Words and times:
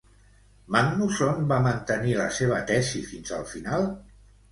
Magnússon 0.75 1.43
va 1.51 1.59
mantenir 1.65 2.15
la 2.21 2.25
seva 2.39 2.57
tesi 2.71 3.03
fins 3.11 3.35
al 3.37 3.45
final? 3.53 3.87